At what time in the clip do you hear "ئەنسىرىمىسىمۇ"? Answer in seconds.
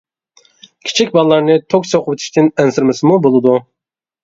2.65-3.21